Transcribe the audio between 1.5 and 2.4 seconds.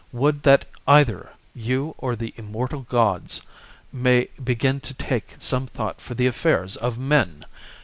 you or the